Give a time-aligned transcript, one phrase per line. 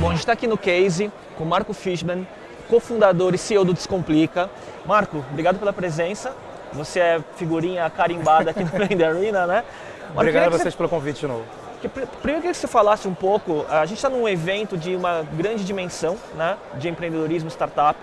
[0.00, 2.26] Bom, a gente está aqui no Case com o Marco Fishman,
[2.70, 4.48] cofundador e CEO do Descomplica.
[4.86, 6.34] Marco, obrigado pela presença.
[6.72, 9.54] Você é figurinha carimbada aqui no Blender Arena, né?
[9.56, 10.76] Marco, obrigado a vocês você...
[10.78, 11.44] pelo convite de novo.
[11.82, 13.66] Primeiro, eu queria que você falasse um pouco.
[13.68, 17.98] A gente está num evento de uma grande dimensão, né, de empreendedorismo startup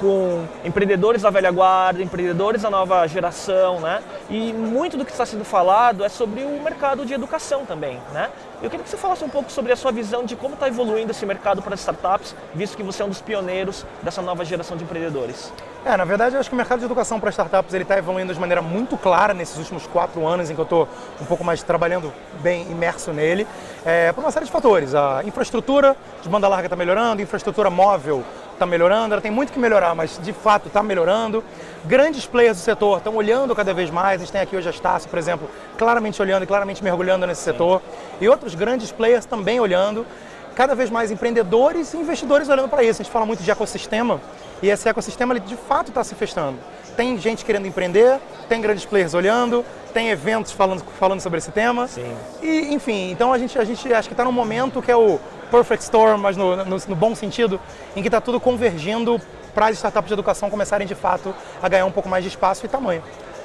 [0.00, 4.02] com empreendedores da velha guarda, empreendedores da nova geração, né?
[4.30, 8.30] E muito do que está sendo falado é sobre o mercado de educação também, né?
[8.62, 11.10] Eu queria que você falasse um pouco sobre a sua visão de como está evoluindo
[11.10, 14.76] esse mercado para as startups, visto que você é um dos pioneiros dessa nova geração
[14.76, 15.52] de empreendedores.
[15.84, 18.34] É, na verdade, eu acho que o mercado de educação para startups ele está evoluindo
[18.34, 20.86] de maneira muito clara nesses últimos quatro anos em que eu estou
[21.20, 23.46] um pouco mais trabalhando bem imerso nele,
[23.84, 24.94] é, por uma série de fatores.
[24.94, 28.22] A infraestrutura de banda larga está melhorando, infraestrutura móvel
[28.60, 31.42] está melhorando, ela tem muito que melhorar, mas de fato está melhorando.
[31.86, 34.70] Grandes players do setor estão olhando cada vez mais, a gente tem aqui hoje a
[34.70, 37.80] Estácio, por exemplo, claramente olhando e claramente mergulhando nesse setor,
[38.20, 40.04] e outros grandes players também olhando,
[40.60, 43.00] cada vez mais empreendedores e investidores olhando para isso.
[43.00, 44.20] A gente fala muito de ecossistema,
[44.60, 46.58] e esse ecossistema ele de fato está se festando.
[46.94, 51.88] Tem gente querendo empreender, tem grandes players olhando, tem eventos falando, falando sobre esse tema.
[51.88, 52.14] Sim.
[52.42, 55.18] E, enfim, então a gente, a gente acho que está num momento que é o
[55.50, 57.58] perfect storm, mas no, no, no bom sentido,
[57.96, 59.18] em que está tudo convergindo
[59.54, 62.66] para as startups de educação começarem de fato a ganhar um pouco mais de espaço
[62.66, 63.02] e tamanho.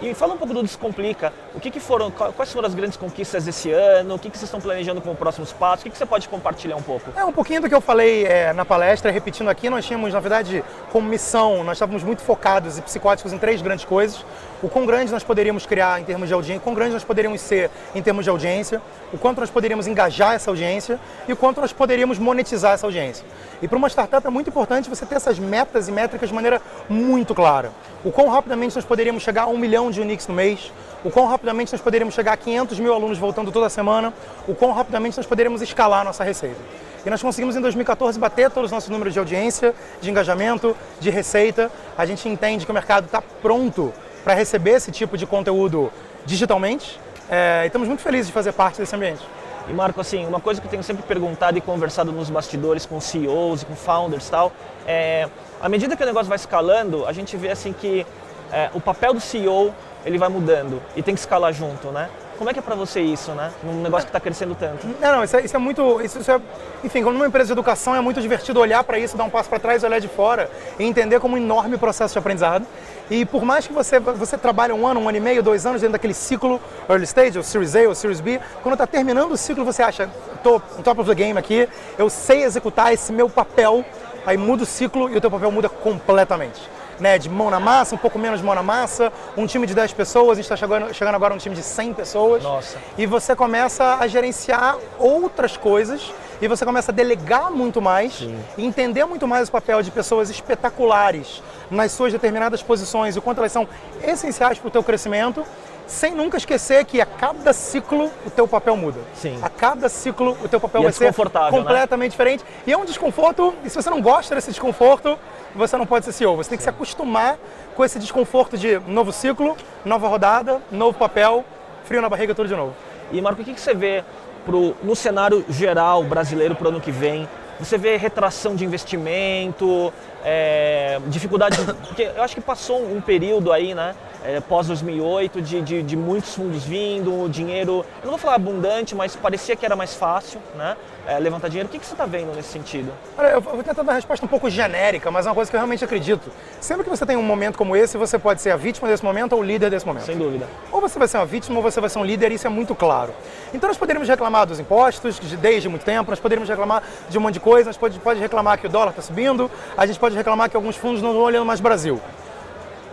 [0.00, 1.32] E fala um pouco do Descomplica.
[1.52, 4.14] O que, que foram, quais foram as grandes conquistas desse ano?
[4.14, 5.80] O que, que vocês estão planejando como próximos passos?
[5.80, 7.10] O que, que você pode compartilhar um pouco?
[7.16, 9.68] É um pouquinho do que eu falei é, na palestra, repetindo aqui.
[9.68, 13.84] Nós tínhamos, na verdade, como missão, nós estávamos muito focados e psicóticos em três grandes
[13.84, 14.24] coisas.
[14.62, 17.40] O quão grande nós poderíamos criar em termos de audiência, o quão grande nós poderíamos
[17.40, 18.80] ser em termos de audiência,
[19.12, 23.24] o quanto nós poderíamos engajar essa audiência e o quanto nós poderíamos monetizar essa audiência.
[23.60, 26.62] E para uma startup é muito importante você ter essas metas e métricas de maneira
[26.88, 27.72] muito clara.
[28.04, 30.72] O quão rapidamente nós poderíamos chegar a um milhão de Unix no mês,
[31.04, 34.14] o quão rapidamente nós poderíamos chegar a 500 mil alunos voltando toda semana,
[34.46, 36.60] o quão rapidamente nós poderíamos escalar a nossa receita.
[37.04, 41.10] E nós conseguimos em 2014 bater todos os nossos números de audiência, de engajamento, de
[41.10, 41.70] receita.
[41.96, 45.92] A gente entende que o mercado está pronto para receber esse tipo de conteúdo
[46.24, 47.00] digitalmente.
[47.30, 49.24] É, e estamos muito felizes de fazer parte desse ambiente.
[49.68, 52.98] E Marco, assim, uma coisa que eu tenho sempre perguntado e conversado nos bastidores com
[53.00, 54.52] CEOs e com founders e tal,
[54.86, 55.28] é,
[55.60, 58.06] à medida que o negócio vai escalando, a gente vê assim que
[58.50, 59.74] é, o papel do CEO
[60.06, 62.08] ele vai mudando e tem que escalar junto, né?
[62.38, 63.50] Como é que é para você isso, né?
[63.64, 64.86] Num negócio que está crescendo tanto?
[65.00, 66.00] Não, não, isso é, isso é muito.
[66.00, 66.40] Isso, isso, é,
[66.84, 69.48] enfim, como numa empresa de educação é muito divertido olhar para isso, dar um passo
[69.48, 72.64] para trás, olhar de fora e entender como um enorme processo de aprendizado.
[73.10, 75.80] E por mais que você, você trabalhe um ano, um ano e meio, dois anos
[75.80, 79.36] dentro daquele ciclo early stage, ou Series A ou Series B, quando está terminando o
[79.36, 81.68] ciclo, você acha, estou top of the game aqui,
[81.98, 83.84] eu sei executar esse meu papel,
[84.24, 87.94] aí muda o ciclo e o teu papel muda completamente né, de mão na massa,
[87.94, 90.56] um pouco menos de mão na massa, um time de 10 pessoas, a gente está
[90.56, 92.42] chegando, chegando agora a um time de 100 pessoas.
[92.42, 92.78] Nossa.
[92.96, 98.38] E você começa a gerenciar outras coisas e você começa a delegar muito mais Sim.
[98.56, 103.22] e entender muito mais o papel de pessoas espetaculares nas suas determinadas posições e o
[103.22, 103.68] quanto elas são
[104.02, 105.44] essenciais para o teu crescimento
[105.88, 109.00] sem nunca esquecer que a cada ciclo o teu papel muda.
[109.14, 109.38] Sim.
[109.42, 111.50] A cada ciclo o teu papel e é vai é ser né?
[111.50, 112.10] completamente né?
[112.10, 112.44] diferente.
[112.66, 115.18] E é um desconforto, e se você não gosta desse desconforto,
[115.54, 116.36] você não pode ser CEO.
[116.36, 116.70] Você tem que Sim.
[116.70, 117.38] se acostumar
[117.74, 121.42] com esse desconforto de novo ciclo, nova rodada, novo papel,
[121.84, 122.74] frio na barriga, tudo de novo.
[123.10, 124.04] E Marco, o que, você vê
[124.44, 127.26] pro, no cenário geral brasileiro para o ano que vem?
[127.58, 129.92] Você vê retração de investimento,
[130.24, 135.62] é, dificuldade, porque eu acho que passou um período aí, né, é, pós 2008, de,
[135.62, 139.76] de, de, muitos fundos vindo, dinheiro, eu não vou falar abundante, mas parecia que era
[139.76, 140.76] mais fácil, né,
[141.06, 141.68] é, levantar dinheiro.
[141.68, 142.92] O que, que você está vendo nesse sentido?
[143.16, 145.56] Olha, eu vou tentar dar uma resposta um pouco genérica, mas é uma coisa que
[145.56, 146.30] eu realmente acredito.
[146.60, 149.32] Sempre que você tem um momento como esse, você pode ser a vítima desse momento
[149.32, 150.04] ou o líder desse momento.
[150.04, 150.46] Sem dúvida.
[150.70, 152.74] Ou você vai ser uma vítima ou você vai ser um líder, isso é muito
[152.74, 153.14] claro.
[153.54, 157.34] Então nós poderíamos reclamar dos impostos desde muito tempo, nós poderíamos reclamar de um monte
[157.34, 160.50] de coisa, nós pode, pode reclamar que o dólar está subindo, a gente pode reclamar
[160.50, 162.00] que alguns fundos não estão olhando mais Brasil.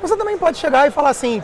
[0.01, 1.43] Você também pode chegar e falar assim: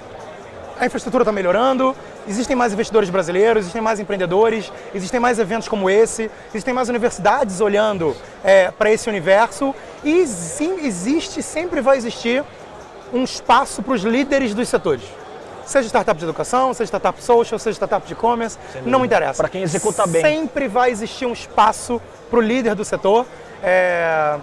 [0.79, 1.95] a infraestrutura está melhorando,
[2.27, 7.61] existem mais investidores brasileiros, existem mais empreendedores, existem mais eventos como esse, existem mais universidades
[7.61, 12.43] olhando é, para esse universo e sim, existe, sempre vai existir
[13.13, 15.03] um espaço para os líderes dos setores.
[15.65, 19.43] Seja startup de educação, seja startup social, seja startup de e-commerce, não interessa.
[19.43, 20.21] Para quem executa bem.
[20.21, 23.25] Sempre vai existir um espaço para o líder do setor.
[23.63, 24.37] É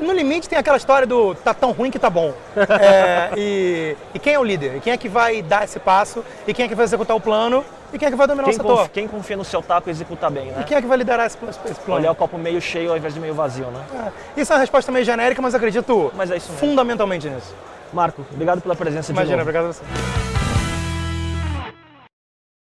[0.00, 2.34] no limite tem aquela história do tá tão ruim que tá bom.
[2.78, 4.76] É, e, e, quem é o líder?
[4.76, 6.24] E quem é que vai dar esse passo?
[6.46, 7.64] E quem é que vai executar o plano?
[7.92, 8.76] E quem é que vai dominar quem o setor?
[8.76, 10.58] Confia, quem confia no seu taco executa bem, né?
[10.60, 12.00] E quem é que vai liderar esse, esse plano?
[12.00, 14.12] Olhar o copo meio cheio ao invés de meio vazio, né?
[14.36, 17.54] É, isso é uma resposta meio genérica, mas acredito mas é fundamentalmente nisso.
[17.96, 19.50] Marco, obrigado pela presença Imagina, de novo.
[19.50, 20.25] obrigado a você.